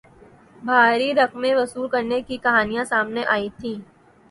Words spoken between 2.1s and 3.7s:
کی کہانیاں سامنے آئی